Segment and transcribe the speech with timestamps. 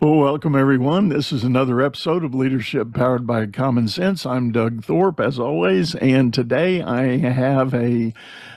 [0.00, 1.10] Well, welcome everyone.
[1.10, 4.24] This is another episode of Leadership Powered by Common Sense.
[4.24, 8.14] I'm Doug Thorpe, as always, and today I have a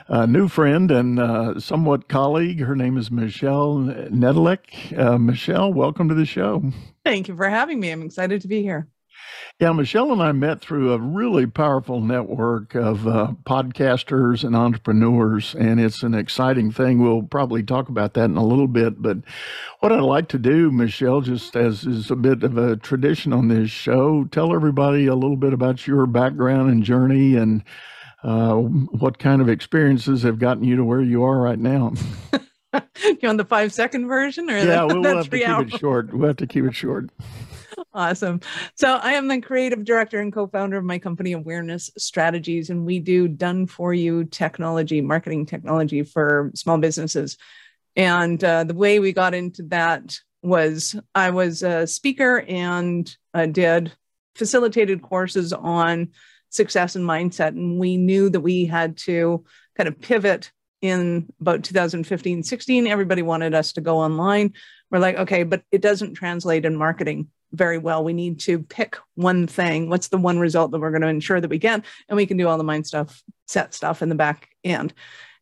[0.08, 2.62] a new friend and uh, somewhat colleague.
[2.62, 4.98] Her name is Michelle Nedelec.
[4.98, 6.64] Uh, Michelle, welcome to the show.
[7.04, 7.92] Thank you for having me.
[7.92, 8.88] I'm excited to be here.
[9.60, 15.54] Yeah, Michelle and I met through a really powerful network of uh, podcasters and entrepreneurs,
[15.56, 17.02] and it's an exciting thing.
[17.02, 19.02] We'll probably talk about that in a little bit.
[19.02, 19.18] But
[19.80, 23.48] what I'd like to do, Michelle, just as is a bit of a tradition on
[23.48, 27.64] this show, tell everybody a little bit about your background and journey and
[28.24, 31.94] uh, what kind of experiences have gotten you to where you are right now?
[33.04, 35.80] you want the five second version or yeah, the, we'll, we'll have to keep it
[35.80, 36.14] short.
[36.14, 37.10] We'll have to keep it short.
[37.96, 38.40] Awesome.
[38.76, 43.00] So I am the creative director and co-founder of my company Awareness Strategies, and we
[43.00, 47.38] do done for you technology, marketing technology for small businesses.
[47.96, 53.46] And uh, the way we got into that was I was a speaker and uh,
[53.46, 53.94] did
[54.34, 56.10] facilitated courses on
[56.50, 57.50] success and mindset.
[57.50, 59.46] And we knew that we had to
[59.78, 62.88] kind of pivot in about 2015, 16.
[62.88, 64.54] Everybody wanted us to go online.
[64.90, 68.04] We're like, okay, but it doesn't translate in marketing very well.
[68.04, 69.90] We need to pick one thing.
[69.90, 71.86] What's the one result that we're going to ensure that we get?
[72.10, 74.94] And we can do all the mind stuff, set stuff in the back end.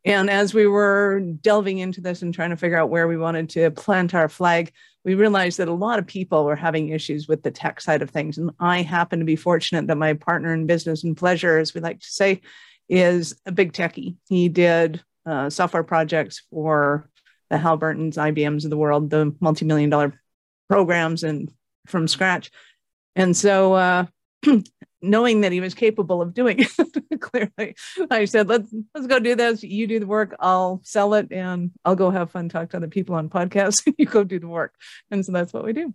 [0.04, 3.50] And as we were delving into this and trying to figure out where we wanted
[3.52, 4.72] to plant our flag,
[5.06, 8.10] we realized that a lot of people were having issues with the tech side of
[8.10, 8.38] things.
[8.38, 11.82] And I happen to be fortunate that my partner in business and pleasure, as we
[11.82, 12.42] like to say,
[12.90, 14.16] is a big techie.
[14.28, 17.10] He did uh, software projects for
[17.50, 20.20] the Halliburtons, IBMs of the world, the multi-million dollar
[20.68, 21.52] programs and
[21.88, 22.52] from scratch.
[23.16, 24.06] And so uh,
[25.02, 26.60] knowing that he was capable of doing
[27.10, 27.76] it clearly
[28.12, 29.64] i said let's let's go do this.
[29.64, 30.36] You do the work.
[30.40, 33.86] I'll sell it and i'll go have fun talk to other people on podcasts.
[33.86, 34.76] And you go do the work.
[35.10, 35.94] And so that's what we do.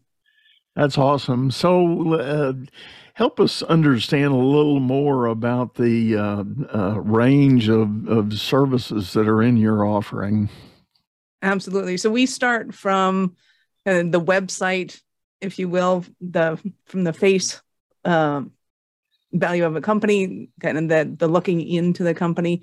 [0.75, 1.51] That's awesome.
[1.51, 2.53] So uh,
[3.15, 6.45] help us understand a little more about the uh,
[6.75, 10.51] uh, range of, of services that are in your offering.
[11.41, 11.97] Absolutely.
[11.97, 13.37] So we start from
[13.87, 15.01] uh, the website
[15.41, 17.61] if you will the from the face
[18.05, 18.53] um,
[19.33, 22.63] value of a company, kind of the, the looking into the company.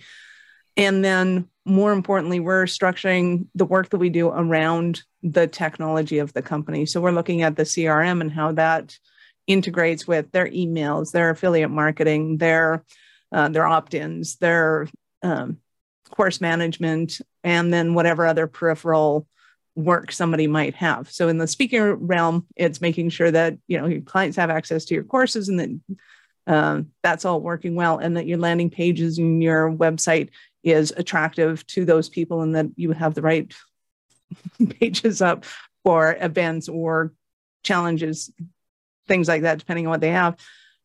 [0.75, 6.33] And then more importantly, we're structuring the work that we do around the technology of
[6.33, 6.85] the company.
[6.85, 8.97] So we're looking at the CRM and how that
[9.45, 12.83] integrates with their emails, their affiliate marketing, their
[13.31, 14.87] uh, their opt-ins, their
[15.23, 15.57] um,
[16.11, 19.27] course management, and then whatever other peripheral
[19.75, 21.11] work somebody might have.
[21.11, 24.85] So in the speaking realm, it's making sure that you know your clients have access
[24.85, 25.95] to your courses and that
[26.45, 30.29] um, that's all working well and that your landing pages and your website
[30.63, 33.53] is attractive to those people and that you have the right
[34.79, 35.45] pages up
[35.83, 37.13] for events or
[37.63, 38.31] challenges
[39.07, 40.35] things like that depending on what they have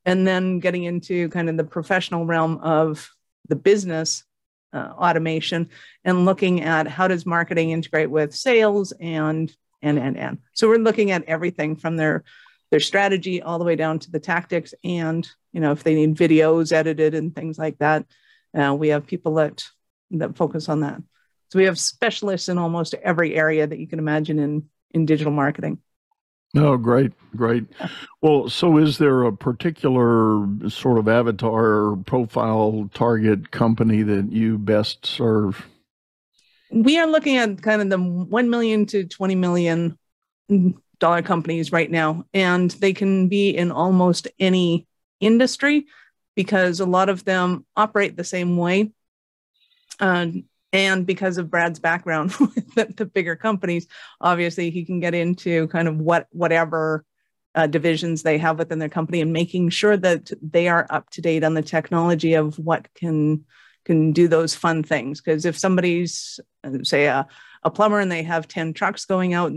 [0.04, 3.10] and then getting into kind of the professional realm of
[3.48, 4.24] the business
[4.72, 5.68] uh, automation
[6.04, 10.38] and looking at how does marketing integrate with sales and and and and.
[10.52, 12.24] So we're looking at everything from their
[12.70, 16.16] their strategy all the way down to the tactics and you know if they need
[16.16, 18.04] videos edited and things like that
[18.58, 19.64] uh, we have people that
[20.10, 21.02] that focus on that.
[21.50, 25.32] So we have specialists in almost every area that you can imagine in in digital
[25.32, 25.78] marketing
[26.56, 27.64] oh great great
[28.22, 35.04] well so is there a particular sort of avatar profile target company that you best
[35.04, 35.66] serve
[36.70, 39.98] we are looking at kind of the 1 million to 20 million
[40.98, 44.86] dollar companies right now, and they can be in almost any
[45.20, 45.86] industry
[46.34, 48.92] because a lot of them operate the same way.
[50.00, 50.28] Uh,
[50.72, 53.86] and because of Brad's background with the, the, bigger companies,
[54.20, 57.04] obviously he can get into kind of what whatever
[57.54, 61.22] uh, divisions they have within their company and making sure that they are up to
[61.22, 63.44] date on the technology of what can
[63.84, 65.20] can do those fun things.
[65.20, 67.26] Because if somebody's uh, say a,
[67.62, 69.52] a plumber and they have 10 trucks going out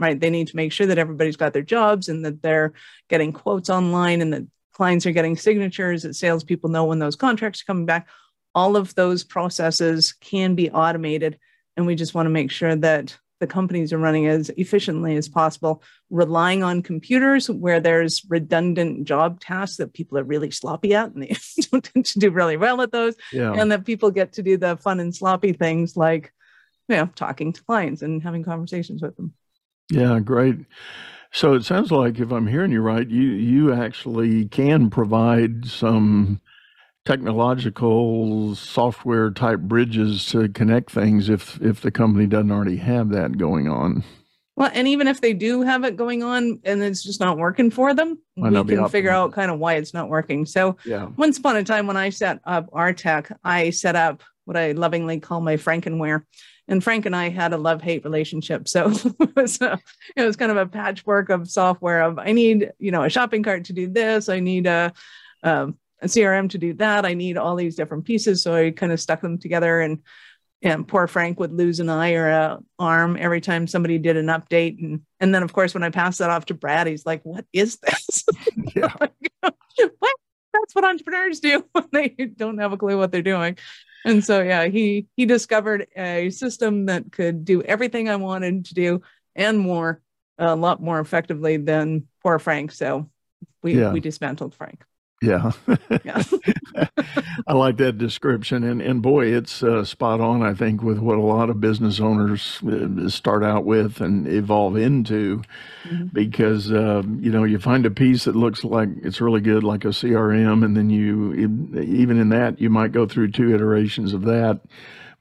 [0.00, 0.18] right?
[0.18, 2.72] They need to make sure that everybody's got their jobs and that they're
[3.08, 7.60] getting quotes online and that clients are getting signatures, that salespeople know when those contracts
[7.60, 8.08] are coming back.
[8.54, 11.38] All of those processes can be automated.
[11.76, 15.28] And we just want to make sure that the companies are running as efficiently as
[15.28, 21.12] possible, relying on computers where there's redundant job tasks that people are really sloppy at
[21.12, 21.36] and they
[21.70, 23.14] don't tend to do really well at those.
[23.32, 23.54] Yeah.
[23.54, 26.32] And that people get to do the fun and sloppy things like,
[26.88, 29.32] you know, talking to clients and having conversations with them.
[29.90, 30.58] Yeah, great.
[31.32, 36.40] So it sounds like, if I'm hearing you right, you you actually can provide some
[37.04, 43.38] technological software type bridges to connect things if if the company doesn't already have that
[43.38, 44.04] going on.
[44.56, 47.70] Well, and even if they do have it going on and it's just not working
[47.70, 50.44] for them, Might we can figure out kind of why it's not working.
[50.44, 51.06] So Yeah.
[51.16, 54.72] once upon a time when I set up our tech, I set up what I
[54.72, 56.24] lovingly call my Frankenware.
[56.68, 58.68] And Frank and I had a love-hate relationship.
[58.68, 59.78] So it was a,
[60.14, 63.42] it was kind of a patchwork of software of I need, you know, a shopping
[63.42, 64.92] cart to do this, I need a
[65.42, 67.04] um, a CRM to do that.
[67.04, 68.42] I need all these different pieces.
[68.42, 69.98] So I kind of stuck them together and
[70.62, 74.26] and poor Frank would lose an eye or a arm every time somebody did an
[74.26, 74.78] update.
[74.82, 77.46] And and then of course when I passed that off to Brad, he's like, "What
[77.52, 78.24] is this?"
[78.76, 78.92] Yeah.
[79.98, 80.16] what?
[80.52, 83.56] That's what entrepreneurs do when they don't have a clue what they're doing.
[84.04, 88.74] And so yeah, he he discovered a system that could do everything I wanted to
[88.74, 89.02] do
[89.34, 90.02] and more,
[90.38, 92.72] a lot more effectively than poor Frank.
[92.72, 93.10] So
[93.62, 93.92] we Yeah.
[93.92, 94.84] we dismantled Frank.
[95.22, 95.52] Yeah.
[96.04, 96.22] Yeah.
[97.46, 98.64] I like that description.
[98.64, 102.00] And, and boy, it's uh, spot on, I think, with what a lot of business
[102.00, 105.42] owners uh, start out with and evolve into.
[105.84, 106.12] Mhm.
[106.12, 109.84] Because, uh, you know, you find a piece that looks like it's really good, like
[109.84, 114.22] a CRM, and then you, even in that, you might go through two iterations of
[114.22, 114.60] that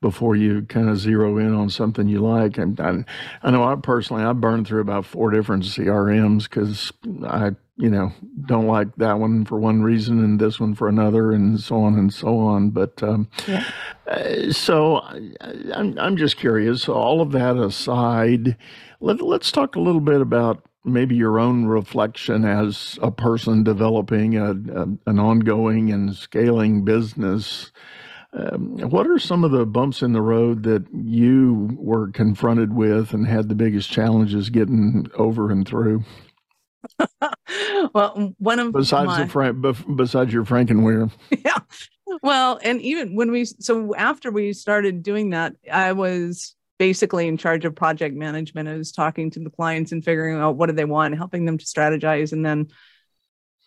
[0.01, 2.57] before you kind of zero in on something you like.
[2.57, 3.03] And I,
[3.43, 6.91] I know I personally, I burned through about four different CRMs because
[7.27, 8.11] I, you know,
[8.45, 11.95] don't like that one for one reason and this one for another, and so on
[11.95, 12.69] and so on.
[12.69, 13.65] But um, Yeah.
[14.07, 15.31] uh, so I,
[15.73, 16.87] I'm, I'm just curious.
[16.87, 18.57] All of that aside,
[19.01, 24.37] let, let's talk a little bit about maybe your own reflection as a person developing
[24.37, 27.71] a, a, an ongoing and scaling business.
[28.31, 33.13] Um, what are some of the bumps in the road that you were confronted with
[33.13, 36.03] and had the biggest challenges getting over and through?
[37.93, 39.65] well, one of Besides my, the Frank,
[39.95, 41.11] besides your Frankenware,
[41.45, 41.57] yeah.
[42.21, 47.37] Well, and even when we so after we started doing that, I was basically in
[47.37, 48.69] charge of project management.
[48.69, 51.57] I was talking to the clients and figuring out what do they want, helping them
[51.57, 52.67] to strategize, and then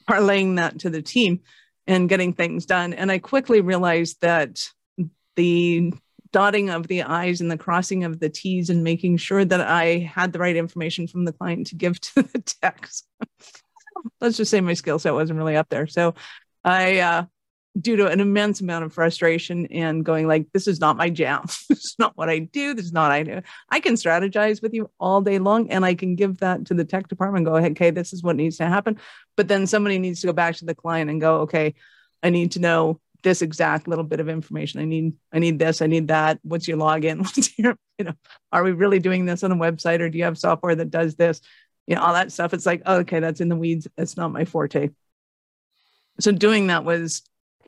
[0.09, 1.41] parlaying that to the team
[1.87, 2.93] and getting things done.
[2.93, 4.61] And I quickly realized that
[5.37, 5.93] the
[6.33, 9.99] dotting of the I's and the crossing of the T's and making sure that I
[9.99, 13.05] had the right information from the client to give to the techs.
[14.21, 15.87] Let's just say my skill set wasn't really up there.
[15.87, 16.15] So
[16.65, 17.25] I uh
[17.81, 21.43] due to an immense amount of frustration and going like this is not my jam.
[21.69, 22.75] This is not what i do.
[22.75, 23.41] This is not i do.
[23.71, 26.85] I can strategize with you all day long and i can give that to the
[26.85, 28.99] tech department go okay this is what needs to happen.
[29.37, 31.75] But then somebody needs to go back to the client and go okay
[32.23, 34.81] i need to know this exact little bit of information.
[34.81, 36.41] I need i need this i need that.
[36.43, 37.19] What's your login?
[37.23, 38.15] What's your you know
[38.53, 41.15] are we really doing this on a website or do you have software that does
[41.15, 41.41] this?
[41.87, 42.53] You know all that stuff.
[42.53, 43.89] It's like oh, okay that's in the weeds.
[43.97, 44.91] That's not my forte.
[46.21, 47.23] So doing that was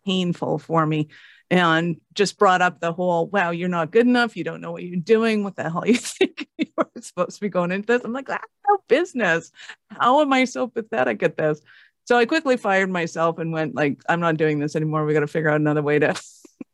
[0.04, 1.08] painful for me
[1.50, 4.36] and just brought up the whole wow you're not good enough.
[4.36, 5.44] You don't know what you're doing.
[5.44, 8.02] What the hell you think you were supposed to be going into this?
[8.04, 9.50] I'm like that's no business.
[9.90, 11.60] How am i so pathetic at this?
[12.06, 15.04] So i quickly fired myself and went like i'm not doing this anymore.
[15.04, 16.14] We got to figure out another way to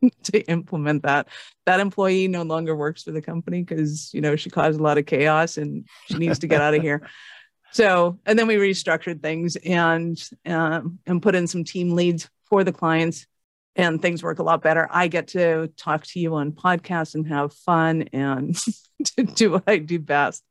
[0.24, 1.28] to implement that.
[1.66, 4.98] That employee no longer works for the company because you know she caused a lot
[4.98, 7.08] of chaos and she needs to get out of here.
[7.72, 12.64] So and then we restructured things and um, and put in some team leads for
[12.64, 13.28] the clients
[13.76, 14.88] and things work a lot better.
[14.90, 18.58] I get to talk to you on podcasts and have fun and
[19.34, 20.42] do what I do best.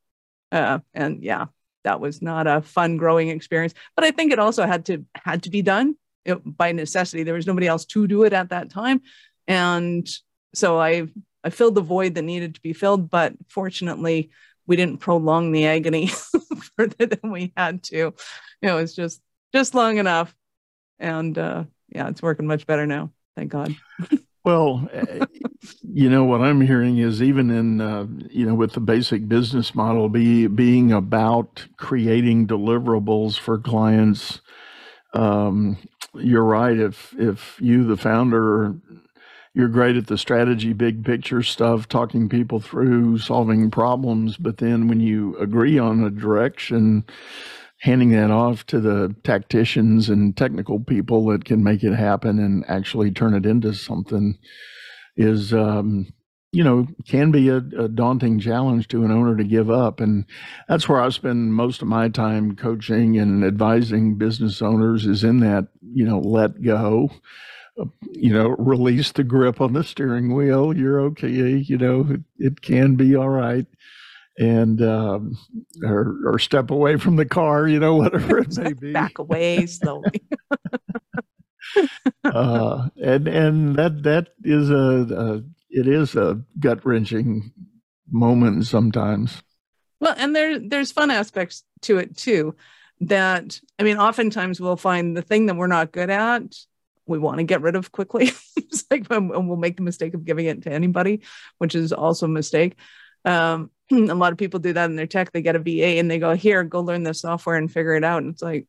[0.52, 1.46] Uh, and yeah,
[1.84, 5.44] that was not a fun growing experience, but I think it also had to had
[5.44, 5.96] to be done
[6.26, 7.24] it, by necessity.
[7.24, 9.02] There was nobody else to do it at that time,
[9.48, 10.10] and
[10.56, 11.08] so I
[11.44, 13.10] I filled the void that needed to be filled.
[13.10, 14.32] But fortunately,
[14.66, 16.08] we didn't prolong the agony
[16.78, 18.14] further than we had to.
[18.62, 19.22] Know, it's just
[19.54, 20.36] just long enough,
[21.00, 23.12] and uh, yeah, it's working much better now.
[23.36, 23.75] Thank God.
[24.46, 25.25] Well, uh,
[25.84, 29.75] you know what I'm hearing is even in uh, you know with the basic business
[29.75, 34.39] model be being about creating deliverables for clients.
[35.13, 35.77] Um,
[36.15, 36.77] you're right.
[36.77, 38.75] If if you, the founder,
[39.53, 44.88] you're great at the strategy, big picture stuff, talking people through solving problems, but then
[44.88, 47.03] when you agree on a direction,
[47.79, 52.65] handing that off to the tacticians and technical people that can make it happen and
[52.67, 54.38] actually turn it into something
[55.15, 56.07] is um,
[56.51, 60.00] you know can be a, a, daunting challenge to an owner to give up.
[60.00, 60.25] And
[60.67, 65.39] that's where i spend most of my time coaching and advising business owners is in
[65.39, 67.12] that you know let go
[67.79, 70.75] uh, you know release the grip on the steering wheel.
[70.75, 73.65] You're okay you know it, it can be all right
[74.39, 75.38] and um,
[75.84, 78.93] or, or step away from the car, you know, whatever it may be.
[78.93, 80.24] Back away slowly.
[82.24, 87.51] uh, and and that that is a, a it is a gut wrenching
[88.10, 89.43] moment sometimes.
[90.00, 92.55] Well, and there there's fun aspects to it too.
[93.01, 96.43] That I mean, oftentimes we'll find the thing that we're not good at,
[97.05, 98.31] we want to get rid of quickly.
[98.55, 101.22] it's like and we'll make the mistake of giving it to anybody,
[101.58, 102.77] which is also a mistake.
[103.26, 105.32] Um, a lot of people do that in their tech.
[105.32, 108.04] They get a VA and they go, "Here, go learn the software and figure it
[108.04, 108.68] out." And it's like,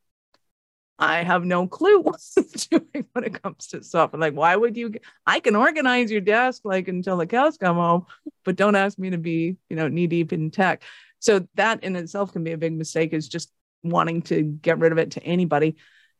[1.01, 2.21] I have no clue what
[2.69, 4.11] doing when it comes to stuff.
[4.13, 4.93] Like, why would you?
[5.25, 8.05] I can organize your desk like until the cows come home,
[8.45, 10.83] but don't ask me to be, you know, knee deep in tech.
[11.19, 13.13] So that in itself can be a big mistake.
[13.13, 13.51] Is just
[13.83, 15.75] wanting to get rid of it to anybody,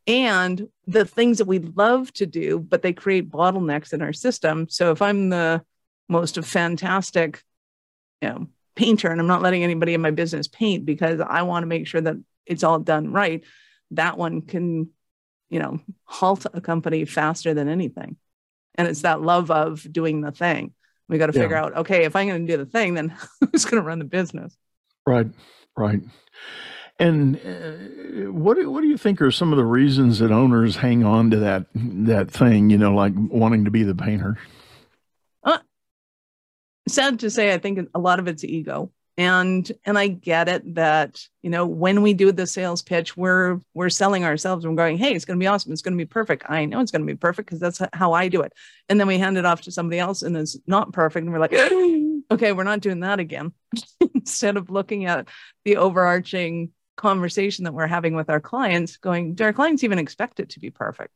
[0.07, 4.67] and the things that we love to do, but they create bottlenecks in our system.
[4.67, 5.63] So if I'm the
[6.09, 7.43] most fantastic,
[8.21, 11.63] you know, painter, and I'm not letting anybody in my business paint because I want
[11.63, 13.43] to make sure that it's all done right
[13.91, 14.89] that one can,
[15.49, 18.17] you know, halt a company faster than anything.
[18.75, 20.73] And it's that love of doing the thing.
[21.07, 21.65] We got to figure yeah.
[21.65, 23.09] out, okay, if I'm going to do the thing, then
[23.51, 24.55] who's going to run the business?
[25.05, 25.27] Right,
[25.75, 26.01] right.
[26.99, 31.03] And uh, what what do you think are some of the reasons that owners hang
[31.03, 32.69] on to that that thing?
[32.69, 34.37] You know, like wanting to be the painter.
[36.87, 38.91] Sad to say, I think a lot of it's ego.
[39.17, 43.59] And and i get it that you know when we do the sales pitch we're
[43.73, 45.73] we're selling ourselves and we're going hey it's going to be awesome.
[45.73, 46.49] It's going to be perfect.
[46.49, 48.53] I know it's going to be perfect because that's how i do it.
[48.87, 51.39] And then we hand it off to somebody else and it's not perfect and we're
[51.39, 51.53] like
[52.31, 53.51] okay we're not doing that again.
[54.15, 55.27] Instead of looking at
[55.65, 60.39] the overarching conversation that we're having with our clients going do our clients even expect
[60.39, 61.11] it to be perfect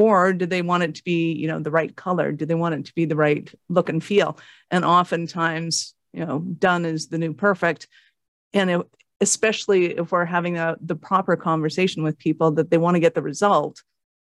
[0.00, 2.32] or do they want it to be you know the right color?
[2.32, 4.38] Do they want it to be the right look and feel?
[4.70, 7.88] And oftentimes you know done is the new perfect.
[8.52, 8.80] And it,
[9.20, 13.14] especially if we're having a, the proper conversation with people that they want to get
[13.14, 13.82] the result.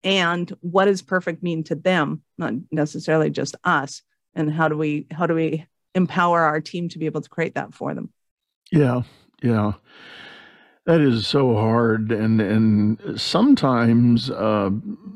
[0.03, 2.22] And what does perfect mean to them?
[2.38, 4.01] Not necessarily just us.
[4.36, 5.65] And how do we how do we
[5.96, 8.12] empower our team to be able to create that for them?
[8.72, 9.03] Yeah
[9.43, 9.74] yeah.
[10.86, 12.12] That is so hard.
[12.12, 14.72] And and sometimes uh,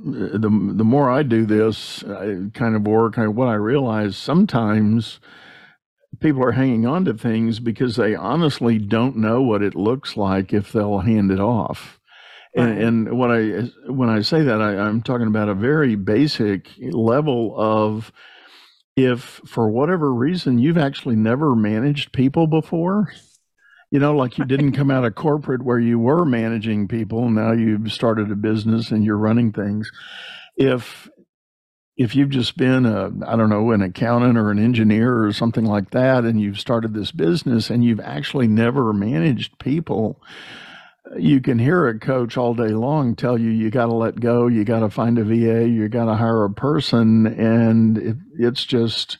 [0.07, 5.19] Uh, the the more i do this I kind of work what i realize sometimes
[6.19, 10.53] people are hanging on to things because they honestly don't know what it looks like
[10.53, 11.99] if they'll hand it off.
[12.55, 12.69] Right.
[12.69, 16.69] And, and what I when I say that I, I'm talking about a very basic
[16.79, 18.11] level of
[18.95, 23.13] if for whatever reason you've actually never managed people before,
[23.91, 27.51] you know, like you didn't come out of corporate where you were managing people, now
[27.51, 29.89] you've started a business and you're running things.
[30.57, 31.09] If
[31.97, 35.65] if you've just been a i don't know an accountant or an engineer or something
[35.65, 40.21] like that and you've started this business and you've actually never managed people
[41.17, 44.47] you can hear a coach all day long tell you you got to let go
[44.47, 48.63] you got to find a va you got to hire a person and it, it's
[48.65, 49.17] just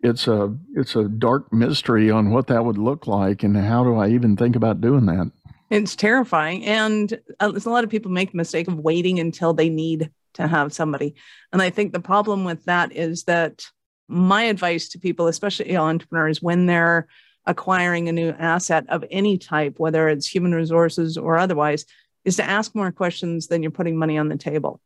[0.00, 3.96] it's a it's a dark mystery on what that would look like and how do
[3.96, 5.30] i even think about doing that
[5.70, 9.68] it's terrifying and uh, a lot of people make the mistake of waiting until they
[9.68, 11.14] need to have somebody.
[11.52, 13.64] And I think the problem with that is that
[14.06, 17.08] my advice to people, especially entrepreneurs, when they're
[17.46, 21.86] acquiring a new asset of any type, whether it's human resources or otherwise,
[22.24, 24.80] is to ask more questions than you're putting money on the table.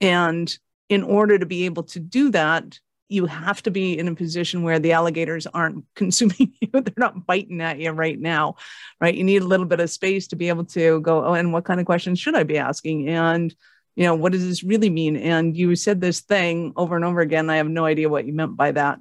[0.00, 0.56] And
[0.88, 2.78] in order to be able to do that,
[3.12, 6.68] you have to be in a position where the alligators aren't consuming you.
[6.72, 8.56] They're not biting at you right now,
[9.00, 9.14] right?
[9.14, 11.64] You need a little bit of space to be able to go, oh, and what
[11.64, 13.08] kind of questions should I be asking?
[13.08, 13.54] And
[13.94, 15.16] you know, what does this really mean?
[15.16, 17.50] And you said this thing over and over again.
[17.50, 19.00] I have no idea what you meant by that.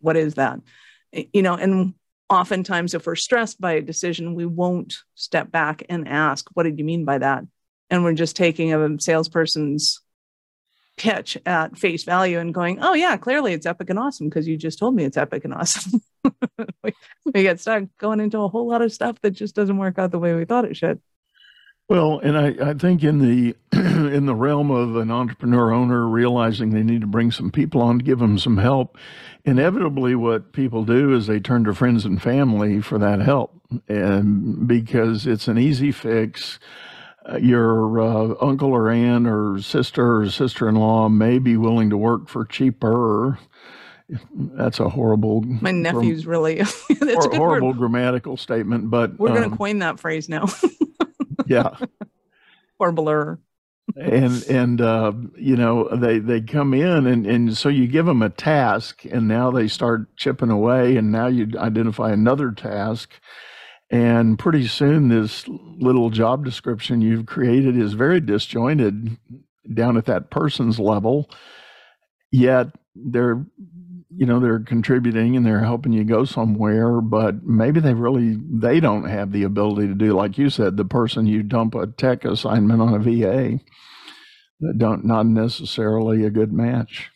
[0.00, 0.60] What is that?
[1.12, 1.94] Eh, you know, and
[2.28, 6.78] oftentimes if we're stressed by a decision, we won't step back and ask, what did
[6.78, 7.44] you mean by that?
[7.90, 10.00] And we're just taking a salesperson's
[10.96, 14.56] pitch at face value and going, oh, yeah, clearly it's epic and awesome because you
[14.56, 16.00] just told me it's epic and awesome.
[16.82, 16.92] we,
[17.26, 20.10] we get stuck going into a whole lot of stuff that just doesn't work out
[20.10, 21.00] the way we thought it should.
[21.88, 26.70] Well, and I, I think in the in the realm of an entrepreneur owner realizing
[26.70, 28.98] they need to bring some people on to give them some help,
[29.44, 34.66] inevitably what people do is they turn to friends and family for that help, and
[34.66, 36.58] because it's an easy fix.
[37.40, 42.44] Your uh, uncle or aunt or sister or sister-in-law may be willing to work for
[42.44, 43.38] cheaper.
[44.32, 45.42] That's a horrible.
[45.42, 46.56] My nephew's really.
[47.00, 47.78] that's a horrible word.
[47.78, 50.46] grammatical statement, but we're um, going to coin that phrase now
[51.46, 51.76] yeah.
[52.78, 53.38] or blur.
[53.96, 58.22] and and uh, you know they they come in and and so you give them
[58.22, 63.10] a task and now they start chipping away and now you identify another task
[63.90, 69.16] and pretty soon this little job description you've created is very disjointed
[69.72, 71.30] down at that person's level.
[72.32, 73.44] Yet they're
[74.16, 78.80] you know they're contributing and they're helping you go somewhere but maybe they really they
[78.80, 82.24] don't have the ability to do like you said the person you dump a tech
[82.24, 83.58] assignment on a va
[84.60, 87.10] that don't not necessarily a good match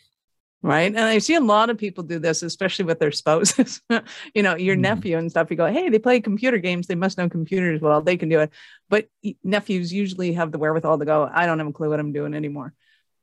[0.63, 0.95] right?
[0.95, 3.81] And i see a lot of people do this especially with their spouses.
[4.35, 4.81] You know your mm.
[4.81, 6.87] nephew and stuff you go hey they play computer games.
[6.87, 8.03] They must know computers well.
[8.03, 8.51] They can do it.
[8.89, 9.09] But
[9.43, 12.35] nephews usually have the wherewithal to go i don't have a clue what i'm doing
[12.35, 12.75] anymore.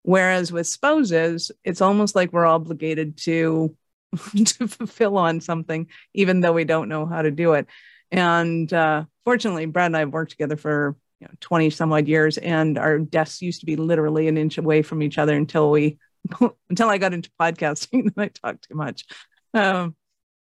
[0.04, 3.76] Whereas with spouses, it's almost like we're obligated to
[4.36, 7.68] to fulfill on something, even though we don't know how to do it.
[8.10, 12.08] And uh, fortunately, Brad and I have worked together for you know, 20 some odd
[12.08, 15.72] years, and our desks used to be literally an inch away from each other until
[15.72, 15.98] we
[16.70, 19.06] until I got into podcasting and I talked too much.
[19.54, 19.96] Um,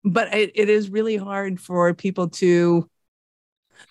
[0.05, 2.89] but it, it is really hard for people to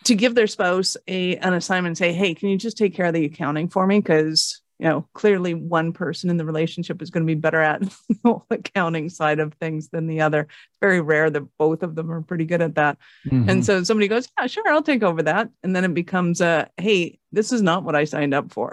[0.04, 3.08] to give their spouse a an assignment and say, hey, can you just take care
[3.08, 4.00] of the accounting for me?
[4.00, 7.82] Because you know, clearly one person in the relationship is going to be better at
[8.10, 10.42] the accounting side of things than the other.
[10.42, 12.98] It's very rare that both of them are pretty good at that.
[13.28, 13.48] Mm-hmm.
[13.48, 15.50] And so somebody goes, Yeah, sure, I'll take over that.
[15.62, 18.72] And then it becomes a, Hey, this is not what I signed up for.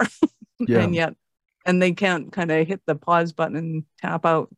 [0.61, 0.79] Yeah.
[0.79, 1.15] and yet,
[1.65, 4.49] and they can't kind of hit the pause button and tap out.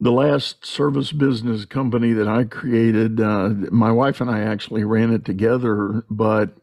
[0.00, 5.12] The last service business company that I created, uh, my wife and I actually ran
[5.12, 6.56] it together, but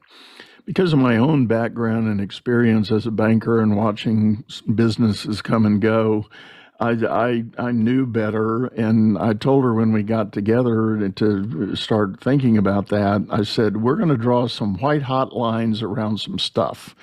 [0.66, 4.44] because of my own background and experience as a banker and watching
[4.76, 6.26] businesses come and go,
[6.80, 8.66] I, I, I knew better.
[8.68, 13.78] And I told her when we got together to start thinking about that, I said,
[13.78, 16.96] we're going to draw some white hot lines around some stuff.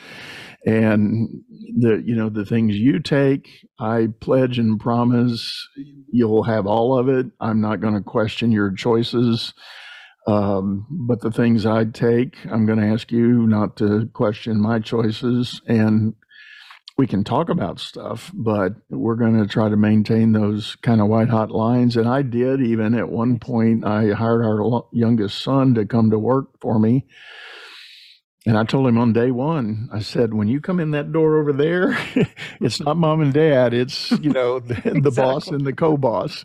[0.67, 1.43] And
[1.79, 5.69] the, you know, the things you take, I pledge and promise
[6.11, 7.27] you'll have all of it.
[7.41, 9.53] I'm not going to question your choices.
[10.27, 14.79] Um, but the things I'd take, I'm going to ask you not to question my
[14.79, 15.61] choices.
[15.67, 16.15] And
[16.97, 21.09] we can talk about stuff, but we're going to try to maintain those kind of
[21.09, 21.97] white hot lines.
[21.97, 26.19] And I did even at one point, I hired our youngest son to come to
[26.19, 27.07] work for me.
[28.47, 31.39] And I told him on day one, I said, when you come in that door
[31.39, 31.97] over there,
[32.61, 35.01] it's not mom and dad, it's, you know, the, exactly.
[35.01, 36.45] the boss and the co boss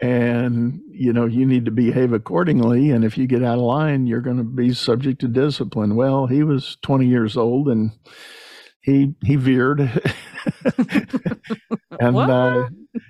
[0.00, 4.06] and you know you need to behave accordingly and if you get out of line
[4.06, 5.96] you're going to be subject to discipline.
[5.96, 7.92] Well he was 20 years old and
[8.80, 9.80] he he veered.
[11.98, 12.68] And uh,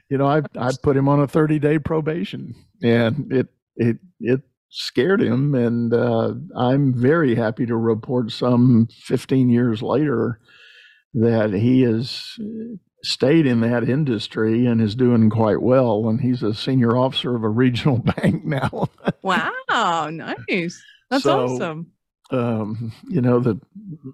[0.08, 4.42] you know i i put him on a 30 day probation and it it it
[4.78, 10.38] scared him and uh, i'm very happy to report some 15 years later
[11.14, 12.38] that he is
[13.06, 16.08] stayed in that industry and is doing quite well.
[16.08, 18.88] And he's a senior officer of a regional bank now.
[19.22, 20.82] wow, nice.
[21.10, 21.92] That's so, awesome.
[22.28, 23.60] Um, you know the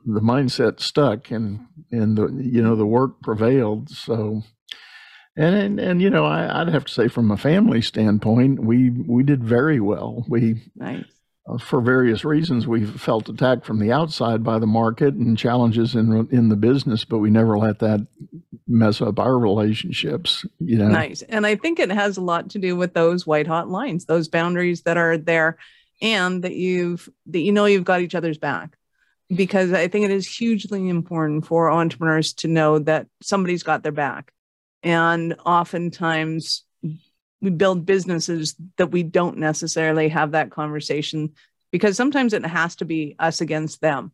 [0.05, 3.89] the mindset stuck and and the you know the work prevailed.
[3.89, 4.43] So
[5.37, 8.91] and and, and you know I, would have to say from a family standpoint we
[8.91, 10.25] we did very well.
[10.29, 11.05] We nice
[11.47, 15.95] uh, for various reasons, we felt attacked from the outside by the market and challenges
[15.95, 18.07] in in the business, but we never let that
[18.69, 20.45] mess up our relationships.
[20.61, 21.23] You know, nice.
[21.23, 24.29] And I think it has a lot to do with those white hot lines, those
[24.29, 25.59] boundaries that are there,
[26.01, 28.77] and that you've that you know you've got each other's back.
[29.35, 33.91] Because I think it is hugely important for entrepreneurs to know that somebody's got their
[33.91, 34.33] back,
[34.83, 36.65] and oftentimes
[37.41, 41.33] we build businesses that we don't necessarily have that conversation
[41.71, 44.13] because sometimes it has to be us against them.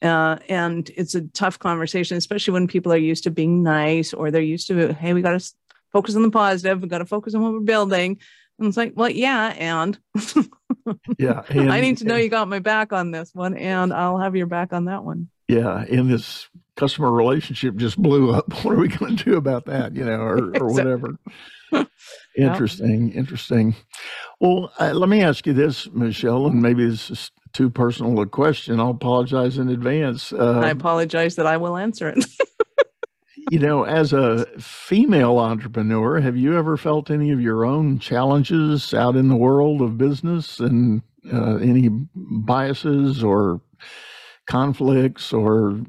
[0.00, 4.30] Uh, and it's a tough conversation, especially when people are used to being nice or
[4.30, 5.52] they're used to, hey, we got to
[5.92, 8.18] focus on the positive, we got to focus on what we're building.
[8.58, 9.98] And it's like, well, yeah, and
[11.18, 14.18] yeah, and, I need to know you got my back on this one, and I'll
[14.18, 15.28] have your back on that one.
[15.48, 18.52] Yeah, and this customer relationship just blew up.
[18.64, 19.94] What are we going to do about that?
[19.94, 21.18] You know, or, or whatever.
[22.36, 23.16] Interesting, yep.
[23.16, 23.74] interesting.
[24.40, 28.26] Well, uh, let me ask you this, Michelle, and maybe this is too personal a
[28.26, 28.80] question.
[28.80, 30.32] I'll apologize in advance.
[30.32, 32.24] Uh, I apologize that I will answer it.
[33.50, 38.94] you know, as a female entrepreneur, have you ever felt any of your own challenges
[38.94, 41.02] out in the world of business and
[41.32, 43.60] uh, any biases or
[44.46, 45.80] conflicts or,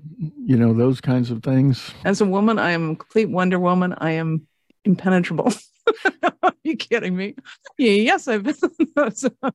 [0.46, 1.92] you know, those kinds of things?
[2.06, 3.94] As a woman, I am a complete Wonder Woman.
[3.98, 4.48] I am
[4.86, 5.52] impenetrable.
[6.44, 7.36] Are you kidding me?
[7.78, 8.56] Yes, I've been.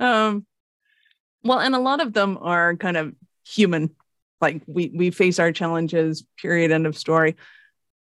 [0.00, 0.44] Um,
[1.44, 3.14] well, and a lot of them are kind of
[3.46, 3.94] human
[4.40, 7.36] like we we face our challenges period end of story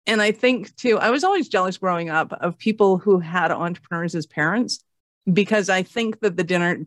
[0.07, 4.15] and i think too i was always jealous growing up of people who had entrepreneurs
[4.15, 4.83] as parents
[5.31, 6.85] because i think that the dinner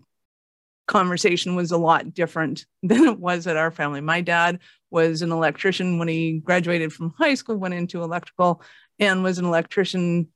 [0.88, 5.32] conversation was a lot different than it was at our family my dad was an
[5.32, 8.62] electrician when he graduated from high school went into electrical
[9.00, 10.28] and was an electrician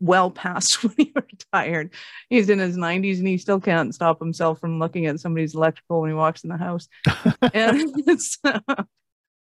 [0.00, 1.92] well past when he retired.
[2.28, 6.00] He's in his 90s and he still can't stop himself from looking at somebody's electrical
[6.00, 6.88] when he walks in the house.
[7.52, 8.38] and it's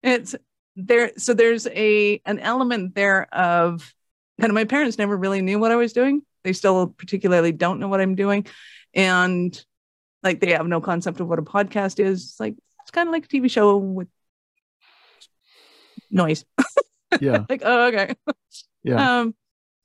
[0.04, 0.36] it's
[0.76, 3.94] there so there's a an element there of
[4.40, 6.22] kind of my parents never really knew what I was doing.
[6.44, 8.46] They still particularly don't know what I'm doing.
[8.94, 9.60] And
[10.28, 12.24] like they have no concept of what a podcast is.
[12.24, 14.10] It's like it's kind of like a TV show with
[16.12, 16.46] noise.
[17.22, 17.46] Yeah.
[17.50, 18.16] like, oh, okay.
[18.84, 19.20] Yeah.
[19.20, 19.34] Um,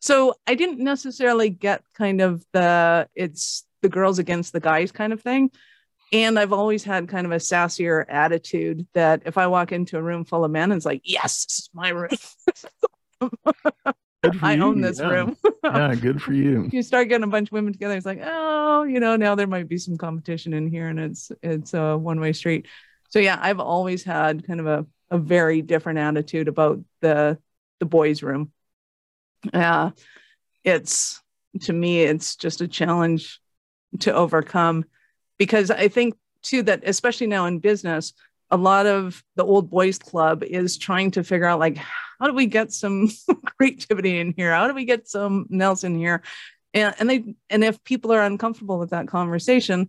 [0.00, 5.12] so I didn't necessarily get kind of the it's the girls against the guys kind
[5.12, 5.52] of thing.
[6.12, 10.02] And I've always had kind of a sassier attitude that if I walk into a
[10.02, 12.10] room full of men, it's like, yes, this is my room.
[14.42, 14.62] I you.
[14.62, 15.08] own this yeah.
[15.08, 15.36] room.
[15.64, 16.68] yeah, good for you.
[16.72, 19.46] you start getting a bunch of women together, it's like, oh, you know, now there
[19.46, 22.66] might be some competition in here and it's it's a one-way street.
[23.10, 27.38] So yeah, I've always had kind of a, a very different attitude about the
[27.80, 28.52] the boys' room
[29.52, 29.90] uh,
[30.64, 31.20] it's
[31.60, 33.40] to me it's just a challenge
[34.00, 34.84] to overcome
[35.38, 38.14] because i think too that especially now in business
[38.52, 42.34] a lot of the old boys club is trying to figure out like how do
[42.34, 43.10] we get some
[43.58, 46.22] creativity in here how do we get some else in here
[46.74, 49.88] and, and they and if people are uncomfortable with that conversation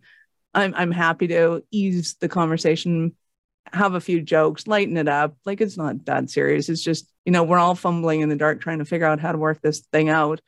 [0.56, 3.14] i'm i'm happy to ease the conversation
[3.72, 5.36] have a few jokes, lighten it up.
[5.46, 6.70] Like it's not that serious.
[6.70, 9.32] It's just, you know, we're all fumbling in the dark trying to figure out how
[9.32, 10.42] to work this thing out.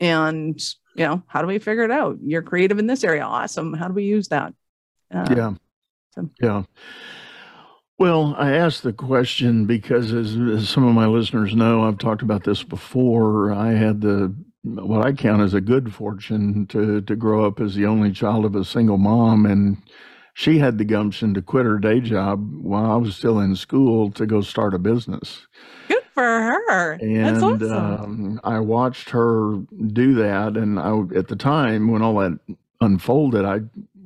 [0.00, 0.60] And,
[0.96, 2.18] you know, how do we figure it out?
[2.22, 3.22] You're creative in this area.
[3.22, 3.74] Awesome.
[3.74, 4.54] How do we use that?
[5.12, 5.54] Uh, yeah.
[6.14, 6.30] So.
[6.40, 6.62] Yeah.
[7.98, 12.22] Well, I asked the question because, as, as, some of my listeners know, I've talked
[12.22, 13.52] about this before.
[13.52, 17.74] I had the what I count as a good fortune to to grow up as
[17.74, 19.76] the only child of a single mom, and
[20.34, 24.10] she had the gumption to quit her day job while I was still in school
[24.12, 25.46] to go start a business.
[25.86, 26.92] Good for her.
[26.94, 27.72] And awesome.
[27.72, 29.54] um, I watched her
[29.92, 30.56] do that.
[30.56, 32.38] And I, at the time when all that
[32.80, 33.60] unfolded, I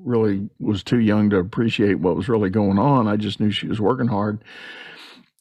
[0.08, 3.06] really was too young to appreciate what was really going on.
[3.06, 4.42] I just knew she was working hard.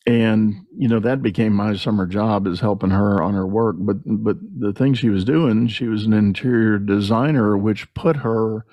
[0.06, 3.76] And you know that became my summer job is helping her on her work.
[3.78, 8.66] But but the thing she was doing, she was an interior designer, which put her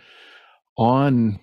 [0.77, 1.41] on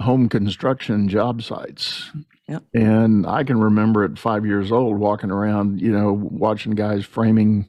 [0.00, 2.10] home construction job sites.
[2.48, 2.62] Yep.
[2.74, 7.68] And I can remember at five years old walking around, you know, watching guys framing.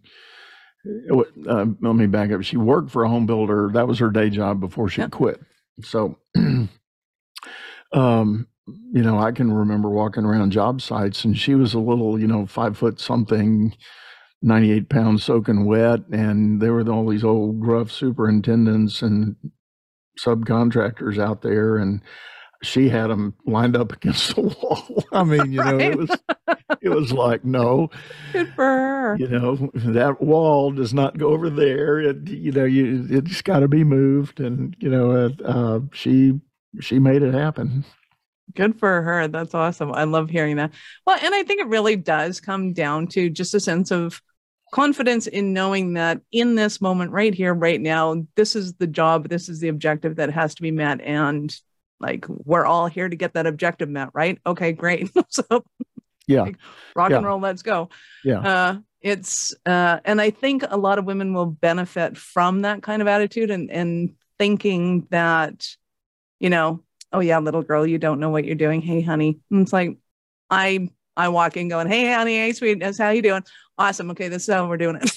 [1.11, 2.43] Uh, let me back up.
[2.43, 3.69] She worked for a home builder.
[3.73, 5.11] That was her day job before she yep.
[5.11, 5.41] quit.
[5.83, 6.17] So,
[7.93, 8.47] um,
[8.91, 12.27] you know, I can remember walking around job sites and she was a little, you
[12.27, 13.75] know, five foot something,
[14.41, 16.01] 98 pounds soaking wet.
[16.11, 19.35] And there were all these old gruff superintendents and
[20.19, 22.01] subcontractors out there and
[22.61, 25.03] she had them lined up against the wall.
[25.11, 25.91] I mean, you know, right.
[25.91, 26.09] it was
[26.81, 27.89] it was like no,
[28.33, 29.17] good for her.
[29.17, 31.99] You know, that wall does not go over there.
[31.99, 36.39] It you know, you it's got to be moved, and you know, uh, uh, she
[36.79, 37.85] she made it happen.
[38.55, 39.27] Good for her.
[39.27, 39.91] That's awesome.
[39.93, 40.73] I love hearing that.
[41.05, 44.21] Well, and I think it really does come down to just a sense of
[44.71, 49.27] confidence in knowing that in this moment right here right now this is the job
[49.27, 51.59] this is the objective that has to be met and
[51.99, 55.43] like we're all here to get that objective met right okay great so
[56.27, 56.57] yeah like,
[56.95, 57.17] rock yeah.
[57.17, 57.89] and roll let's go
[58.23, 62.81] yeah uh, it's uh, and i think a lot of women will benefit from that
[62.81, 65.67] kind of attitude and and thinking that
[66.39, 69.62] you know oh yeah little girl you don't know what you're doing hey honey and
[69.62, 69.97] it's like
[70.49, 73.43] i I walk in going, "Hey, honey, hey, sweetness, how you doing?
[73.77, 74.09] Awesome.
[74.12, 75.12] Okay, this is how we're doing it."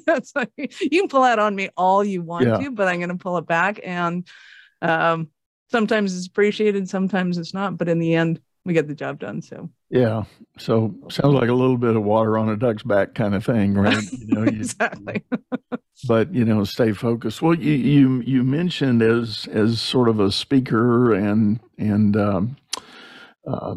[0.06, 2.56] That's like, you can pull that on me all you want Yeah.
[2.58, 3.80] to, but I'm going to pull it back.
[3.84, 4.26] And
[4.82, 5.28] um,
[5.68, 7.76] sometimes it's appreciated, sometimes it's not.
[7.76, 9.40] But in the end, we get the job done.
[9.42, 10.24] So Yeah.
[10.58, 13.74] So sounds like a little bit of water on a duck's back kind of thing,
[13.74, 14.02] right?
[14.12, 15.24] You know, you, exactly.
[16.08, 17.40] but you know, stay focused.
[17.40, 22.56] Well, you you you mentioned as as sort of a speaker and and um,
[23.46, 23.76] uh,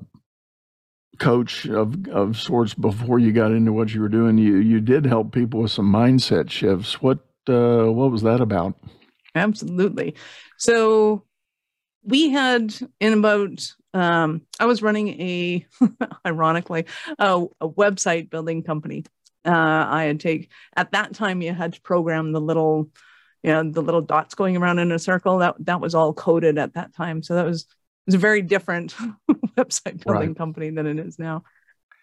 [1.19, 4.37] coach of of sorts before you got into what you were doing.
[4.37, 7.01] You you did help people with some mindset shifts.
[7.01, 8.73] What uh, what was that about?
[9.35, 10.15] Absolutely.
[10.57, 11.23] So
[12.09, 15.65] we had in about um, I was running a
[16.25, 16.85] ironically
[17.17, 19.05] a, a website building company.
[19.45, 22.89] Uh, I had take at that time you had to program the little
[23.43, 26.57] you know the little dots going around in a circle that that was all coded
[26.57, 27.23] at that time.
[27.23, 27.67] So that was it
[28.07, 28.95] was a very different
[29.57, 30.37] website building right.
[30.37, 31.43] company than it is now.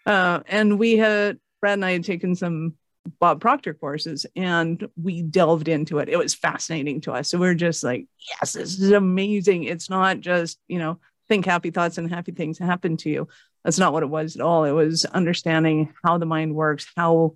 [0.05, 2.75] Uh, and we had Brad and I had taken some
[3.19, 6.09] Bob Proctor courses and we delved into it.
[6.09, 7.29] It was fascinating to us.
[7.29, 9.63] So we are just like, yes, this is amazing.
[9.63, 13.27] It's not just, you know, think happy thoughts and happy things happen to you.
[13.63, 14.63] That's not what it was at all.
[14.63, 17.35] It was understanding how the mind works, how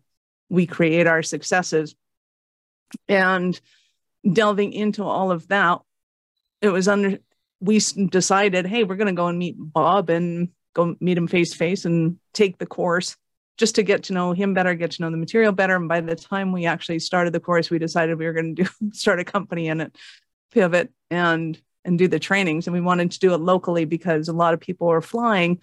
[0.49, 1.95] we create our successes.
[3.07, 3.60] And
[4.29, 5.79] delving into all of that,
[6.62, 7.19] it was under,
[7.60, 11.51] we decided, hey, we're going to go and meet Bob and go meet him face
[11.51, 13.17] to face and take the course
[13.58, 15.76] just to get to know him better, get to know the material better.
[15.76, 18.64] And by the time we actually started the course, we decided we were going to
[18.64, 19.96] do start a company in it,
[20.52, 22.68] pivot and and do the trainings.
[22.68, 25.60] And we wanted to do it locally because a lot of people were flying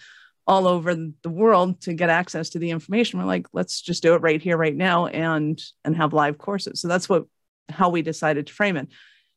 [0.49, 3.19] all over the world to get access to the information.
[3.19, 6.81] We're like, let's just do it right here, right now, and and have live courses.
[6.81, 7.27] So that's what
[7.69, 8.89] how we decided to frame it.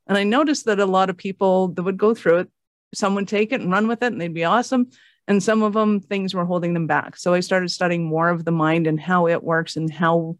[0.07, 2.49] And I noticed that a lot of people that would go through it,
[2.93, 4.89] some would take it and run with it, and they'd be awesome
[5.31, 7.15] and some of them things were holding them back.
[7.15, 10.37] So i started studying more of the mind and how it works and how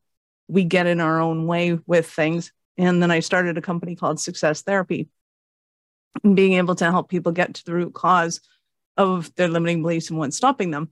[0.50, 2.52] we get in our own way with things.
[2.78, 5.08] And then i started a company called success therapy
[6.26, 8.42] and being able to help people get to the root cause
[8.98, 10.90] of their limiting beliefs and what's stopping them.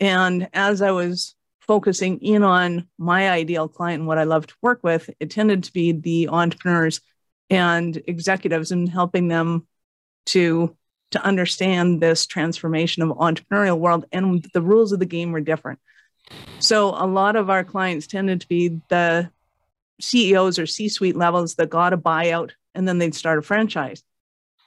[0.00, 4.54] And as i was focusing in on my ideal client and what i love to
[4.60, 7.00] work with it tended to be the entrepreneurs
[7.48, 9.66] and executives and helping them
[10.26, 10.76] to
[11.12, 15.78] to understand this transformation of entrepreneurial world and the rules of the game were different.
[16.58, 19.30] So a lot of our clients tended to be the
[20.00, 24.02] ceos or c-suite levels that got a buyout and then they'd start a franchise.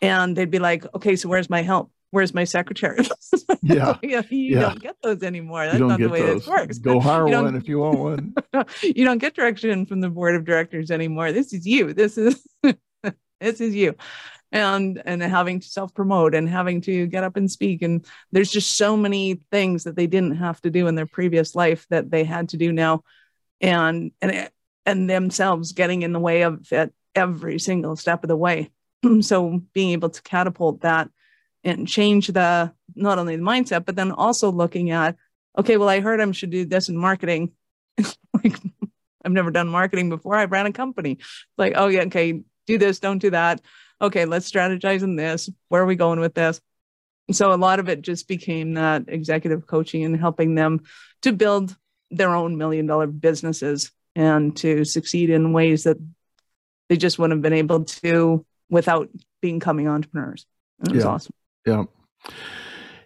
[0.01, 1.91] And they'd be like okay so where's my help?
[2.11, 3.05] Where's my secretary?
[3.61, 3.97] Yeah.
[4.01, 4.59] You, yeah.
[4.61, 5.65] don't get those anymore.
[5.65, 6.41] That's not the way those.
[6.41, 6.77] this works.
[6.77, 8.35] Go hire one if you want one.
[8.81, 11.33] You don't get direction from the board of directors anymore.
[11.33, 11.93] This is you.
[11.93, 13.95] This is this is you
[14.51, 17.81] and and having to self promote and having to get up and speak.
[17.81, 21.55] And there's just so many things that they didn't have to do in their previous
[21.55, 23.03] life that they had to do now.
[23.61, 24.49] And and
[24.85, 28.71] and themselves getting in the way of it every single step of the way.
[29.21, 31.09] So being able to catapult that
[31.63, 35.15] and change the not only the mindset but then also looking at
[35.57, 37.51] okay well i heard i should do this in marketing.
[38.33, 38.57] Like
[39.25, 40.35] i've never done marketing before.
[40.35, 41.19] I ran a company.
[41.57, 43.61] Like oh yeah okay do this don't do that
[44.01, 45.49] okay, let's strategize in this.
[45.67, 46.61] Where are we going with this?
[47.31, 50.81] so a lot of it just became that executive coaching and helping them
[51.21, 51.75] to build
[52.11, 55.97] their own million dollar businesses and to succeed in ways that
[56.87, 59.09] they just wouldn't have been able to without
[59.41, 60.45] becoming entrepreneurs.
[60.79, 61.09] And it was yeah.
[61.09, 61.33] awesome.
[61.65, 61.83] Yeah.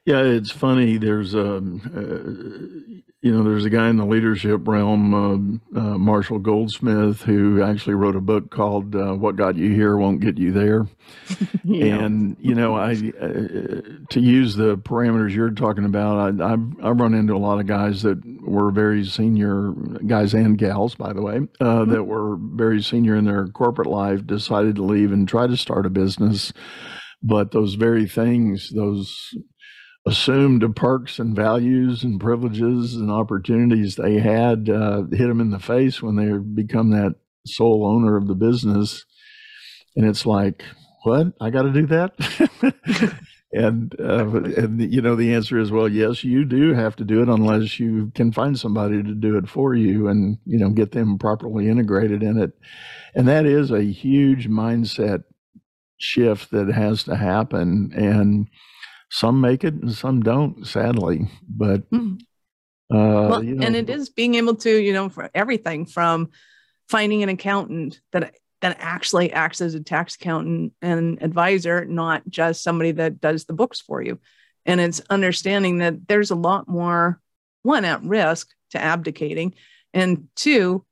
[0.05, 0.97] Yeah, it's funny.
[0.97, 6.39] There's um, uh, you know, there's a guy in the leadership realm, uh, uh, Marshall
[6.39, 10.51] Goldsmith, who actually wrote a book called uh, "What Got You Here Won't Get You
[10.51, 10.87] There."
[11.63, 12.03] yeah.
[12.03, 16.99] And you know, I uh, to use the parameters you're talking about, I, I've, I've
[16.99, 19.71] run into a lot of guys that were very senior
[20.05, 21.91] guys and gals, by the way, uh, mm-hmm.
[21.91, 25.85] that were very senior in their corporate life, decided to leave and try to start
[25.85, 26.51] a business
[27.23, 29.33] but those very things, those
[30.05, 35.51] assumed the perks and values and privileges and opportunities they had uh, hit them in
[35.51, 39.05] the face when they become that sole owner of the business.
[39.95, 40.63] And it's like,
[41.03, 41.27] what?
[41.39, 43.19] I got to do that?
[43.53, 44.25] and uh,
[44.57, 47.79] and you know the answer is well yes you do have to do it unless
[47.79, 51.69] you can find somebody to do it for you and you know get them properly
[51.69, 52.51] integrated in it
[53.13, 55.23] and that is a huge mindset
[55.99, 58.47] shift that has to happen and
[59.13, 61.29] some make it and some don't, sadly.
[61.47, 62.19] But mm.
[62.91, 66.31] uh, well, you know, and it is being able to, you know, for everything from
[66.89, 72.63] finding an accountant that that actually acts as a tax accountant and advisor, not just
[72.63, 74.19] somebody that does the books for you.
[74.65, 77.19] And it's understanding that there's a lot more
[77.61, 79.53] one at risk to abdicating,
[79.93, 80.85] and two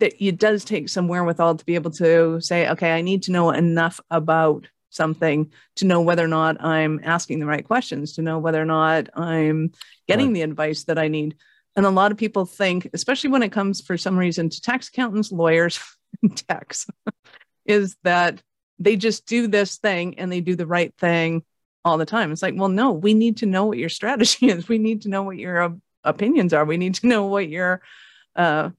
[0.00, 3.32] that it does take some wherewithal to be able to say, okay, I need to
[3.32, 8.22] know enough about something to know whether or not I'm asking the right questions, to
[8.22, 9.72] know whether or not I'm
[10.06, 10.34] getting right.
[10.34, 11.36] the advice that I need.
[11.76, 14.88] And a lot of people think, especially when it comes for some reason to tax
[14.88, 15.78] accountants, lawyers,
[16.22, 16.86] and tax,
[17.66, 18.42] is that
[18.78, 21.42] they just do this thing and they do the right thing
[21.84, 22.32] all the time.
[22.32, 24.68] It's like, well, no, we need to know what your strategy is.
[24.68, 25.70] We need to know what your uh,
[26.04, 26.64] opinions are.
[26.64, 27.80] We need to know what your
[28.36, 28.70] uh,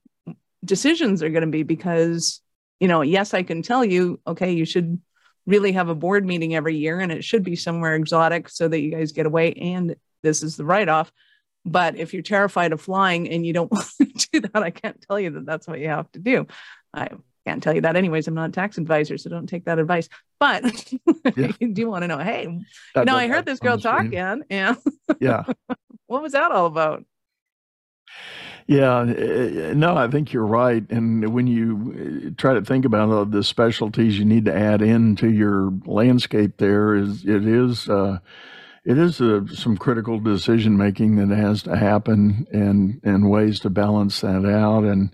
[0.64, 2.40] decisions are going to be because,
[2.80, 5.00] you know, yes, I can tell you, okay, you should
[5.46, 8.80] really have a board meeting every year and it should be somewhere exotic so that
[8.80, 11.10] you guys get away and this is the write off.
[11.64, 15.00] But if you're terrified of flying and you don't want to do that, I can't
[15.08, 16.46] tell you that that's what you have to do.
[16.94, 17.08] I,
[17.46, 18.28] can't tell you that anyways.
[18.28, 20.10] I'm not a tax advisor, so don't take that advice.
[20.38, 20.62] But
[21.36, 21.52] Yeah.
[21.58, 22.60] you do want to know, hey,
[22.94, 24.12] That- no, I heard this girl on the screen.
[24.12, 24.76] talking, and
[25.20, 25.44] Yeah.
[26.06, 27.02] what was that all about?
[28.66, 30.84] Yeah, uh, no, I think you're right.
[30.90, 34.82] And when you uh, try to think about all the specialties you need to add
[34.82, 38.18] into your landscape, there is it is uh,
[38.84, 43.70] it is uh, some critical decision making that has to happen, and and ways to
[43.70, 44.84] balance that out.
[44.84, 45.12] And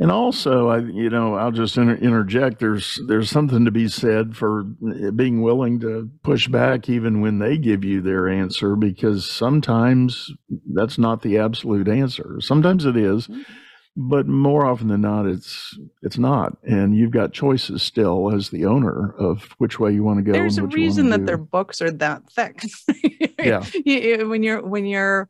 [0.00, 2.60] and also, I you know I'll just inter- interject.
[2.60, 4.64] There's there's something to be said for
[5.14, 10.30] being willing to push back even when they give you their answer, because sometimes
[10.72, 12.36] that's not the absolute answer.
[12.40, 13.44] Sometimes it is, Mhm.
[13.96, 16.56] but more often than not, it's it's not.
[16.62, 20.32] And you've got choices still as the owner of which way you want to go.
[20.32, 21.24] There's a and what you wanna reason that do.
[21.26, 22.62] their books are that thick.
[23.40, 23.64] Yeah.
[23.84, 25.28] You- when you're when you're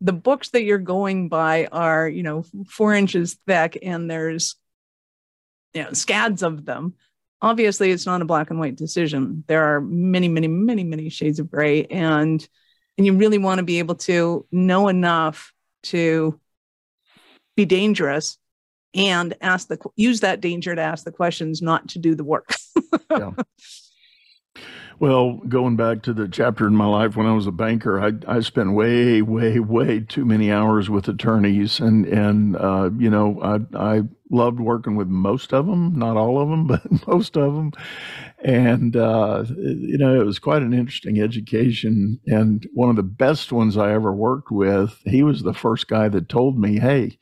[0.00, 4.56] the books that you're going by are you know four inches thick and there's
[5.72, 6.94] you know scads of them
[7.40, 11.38] obviously it's not a black and white decision there are many many many many shades
[11.38, 12.48] of gray and
[12.96, 15.52] and you really want to be able to know enough
[15.84, 16.38] to
[17.56, 18.38] be dangerous
[18.94, 22.54] and ask the use that danger to ask the questions not to do the work
[25.00, 28.12] Well, going back to the chapter in my life when I was a banker, I,
[28.28, 33.40] I spent way, way, way too many hours with attorneys, and and uh, you know
[33.42, 37.54] I I loved working with most of them, not all of them, but most of
[37.54, 37.72] them,
[38.38, 42.20] and uh, you know it was quite an interesting education.
[42.26, 46.08] And one of the best ones I ever worked with, he was the first guy
[46.08, 47.18] that told me, "Hey,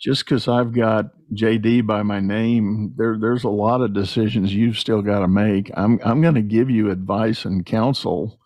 [0.00, 4.78] just because I've got JD by my name, there there's a lot of decisions you've
[4.78, 5.70] still got to make.
[5.74, 8.40] I'm I'm going to give you advice and counsel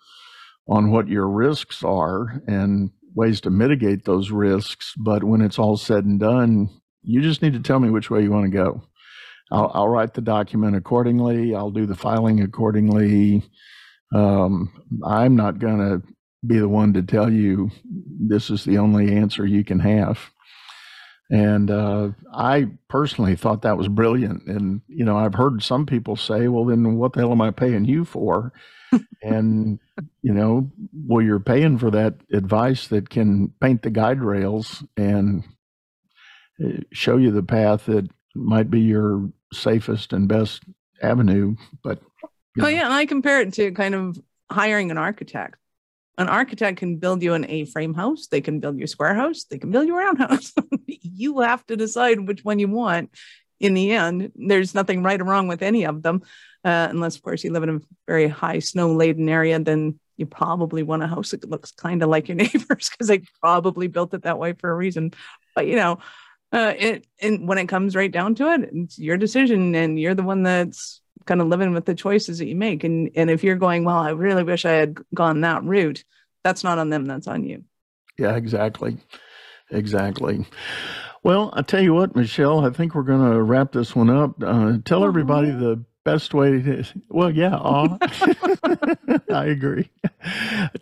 [0.68, 4.94] on what your risks are and ways to mitigate those risks.
[4.96, 6.70] But when it's all said and done,
[7.02, 8.82] you just need to tell me which way you want to go.
[9.52, 11.54] I'll, I'll write the document accordingly.
[11.54, 13.42] I'll do the filing accordingly.
[14.12, 14.72] Um,
[15.04, 16.02] I'm not going to
[16.46, 20.18] be the one to tell you this is the only answer you can have.
[21.30, 24.46] And uh, I personally thought that was brilliant.
[24.46, 27.50] And, you know, I've heard some people say, well, then what the hell am I
[27.50, 28.52] paying you for?
[29.22, 29.78] and,
[30.22, 30.70] you know,
[31.06, 35.44] well, you're paying for that advice that can paint the guide rails and
[36.62, 40.62] uh, show you the path that might be your safest and best
[41.02, 41.56] avenue.
[41.82, 42.00] But,
[42.58, 45.56] Oh know, yeah, and I compare it to kind of hiring an architect.
[46.16, 48.28] An architect can build you an A-frame house.
[48.28, 49.44] They can build you a square house.
[49.44, 50.52] They can build you a round house.
[50.86, 53.10] you have to decide which one you want.
[53.60, 56.22] In the end, there's nothing right or wrong with any of them,
[56.64, 59.58] uh, unless of course you live in a very high snow-laden area.
[59.58, 63.22] Then you probably want a house that looks kind of like your neighbors because they
[63.40, 65.12] probably built it that way for a reason.
[65.54, 65.98] But you know,
[66.52, 70.14] uh, it and when it comes right down to it, it's your decision, and you're
[70.14, 72.84] the one that's kind of living with the choices that you make.
[72.84, 76.04] And and if you're going, well, I really wish I had gone that route,
[76.42, 77.64] that's not on them, that's on you.
[78.18, 78.98] Yeah, exactly.
[79.70, 80.46] Exactly.
[81.22, 84.42] Well, I tell you what, Michelle, I think we're going to wrap this one up.
[84.42, 87.56] Uh, tell everybody the best way to, well, yeah.
[89.32, 89.90] I agree.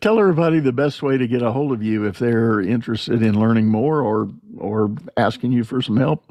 [0.01, 3.39] Tell everybody the best way to get a hold of you if they're interested in
[3.39, 4.29] learning more or,
[4.59, 6.25] or asking you for some help.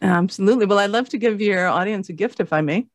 [0.00, 0.66] Absolutely.
[0.66, 2.86] Well, I'd love to give your audience a gift if I may.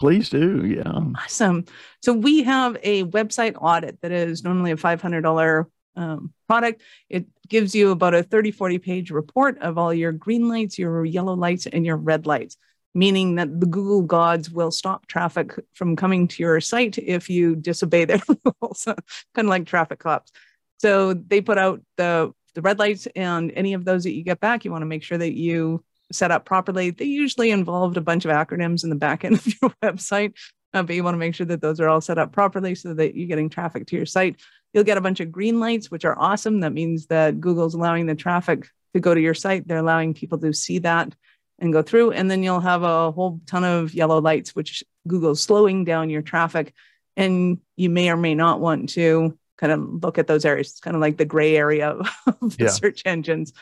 [0.00, 0.64] Please do.
[0.64, 1.00] Yeah.
[1.22, 1.66] Awesome.
[2.02, 6.80] So we have a website audit that is normally a $500 um, product.
[7.10, 11.04] It gives you about a 30, 40 page report of all your green lights, your
[11.04, 12.56] yellow lights, and your red lights,
[12.94, 17.54] meaning that the Google gods will stop traffic from coming to your site if you
[17.54, 18.22] disobey their
[18.62, 18.96] rules, kind
[19.36, 20.32] of like traffic cops.
[20.78, 24.40] So they put out the, the red lights and any of those that you get
[24.40, 26.90] back, you want to make sure that you set up properly.
[26.90, 30.34] They usually involved a bunch of acronyms in the back end of your website,
[30.74, 32.94] uh, but you want to make sure that those are all set up properly so
[32.94, 34.36] that you're getting traffic to your site.
[34.72, 36.60] You'll get a bunch of green lights, which are awesome.
[36.60, 39.66] That means that Google's allowing the traffic to go to your site.
[39.66, 41.14] They're allowing people to see that
[41.58, 42.12] and go through.
[42.12, 46.22] And then you'll have a whole ton of yellow lights, which Google's slowing down your
[46.22, 46.72] traffic.
[47.16, 50.70] And you may or may not want to kind of look at those areas.
[50.70, 51.90] It's kind of like the gray area
[52.26, 52.68] of the Yeah.
[52.70, 53.52] search engines.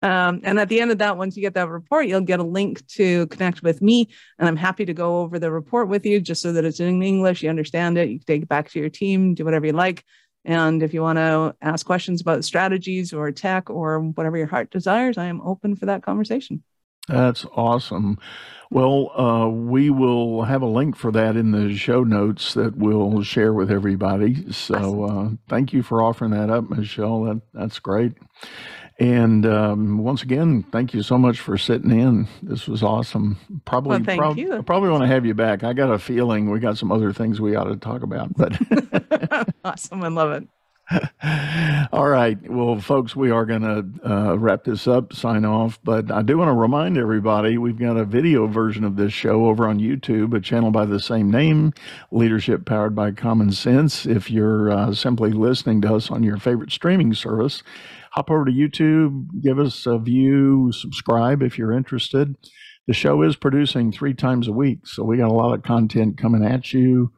[0.00, 2.44] Um, and at the end of that, once you get that report, you'll get a
[2.44, 4.08] link to connect with me.
[4.38, 7.02] And I'm happy to go over the report with you just so that it's in
[7.02, 7.42] English.
[7.42, 8.08] You understand it.
[8.08, 10.04] You can take it back to your team, do whatever you like.
[10.44, 14.70] And if you want to ask questions about strategies or tech or whatever your heart
[14.70, 16.62] desires, I am open for that conversation.
[17.08, 18.18] That's awesome.
[18.70, 23.22] Well, uh, we will have a link for that in the show notes that we'll
[23.22, 24.52] share with everybody.
[24.52, 27.24] So uh, thank you for offering that up, Michelle.
[27.24, 28.12] That, that's great.
[29.00, 32.26] And um, once again, thank you so much for sitting in.
[32.42, 33.38] This was awesome.
[33.64, 34.56] Probably, Well, thank prob- you.
[34.56, 35.62] I probably want to have you back.
[35.62, 38.34] I got a feeling we got some other things we ought to talk about.
[38.36, 38.58] But
[39.64, 40.02] awesome.
[40.02, 40.48] I love it.
[41.92, 45.78] all right, well, folks, we are going to uh, wrap this up, sign off.
[45.84, 49.46] But I do want to remind everybody we've got a video version of this show
[49.46, 51.74] over on YouTube, a channel by the same name,
[52.10, 54.06] Leadership Powered by Common Sense.
[54.06, 57.62] If you're uh, simply listening to us on your favorite streaming service,
[58.12, 62.36] hop over to YouTube, give us a view, subscribe if you're interested.
[62.86, 66.16] The show is producing three times a week, so we got a lot of content
[66.16, 67.12] coming at you.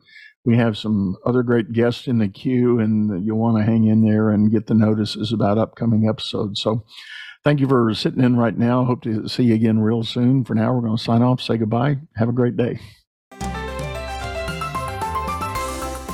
[0.44, 4.02] We have some other great guests in the queue, and you'll want to hang in
[4.02, 6.60] there and get the notices about upcoming episodes.
[6.60, 6.84] So,
[7.44, 8.84] thank you for sitting in right now.
[8.84, 10.44] Hope to see you again real soon.
[10.44, 11.98] For now, we're going to sign off, say goodbye.
[12.16, 12.80] Have a great day.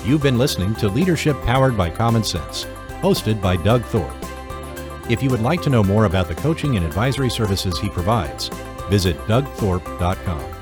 [0.04, 2.64] You've been listening to Leadership Powered by Common Sense,
[3.00, 4.35] hosted by Doug Thorpe.
[5.08, 8.48] If you would like to know more about the coaching and advisory services he provides,
[8.88, 10.55] visit dougthorpe.com.